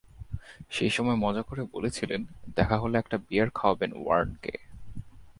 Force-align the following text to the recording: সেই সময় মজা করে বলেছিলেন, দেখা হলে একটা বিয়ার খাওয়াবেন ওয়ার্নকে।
সেই 0.69 0.89
সময় 0.89 1.15
মজা 1.15 1.41
করে 1.41 1.63
বলেছিলেন, 1.63 2.21
দেখা 2.55 2.77
হলে 2.79 2.95
একটা 2.97 3.17
বিয়ার 3.17 3.49
খাওয়াবেন 3.49 3.91
ওয়ার্নকে। 3.95 4.53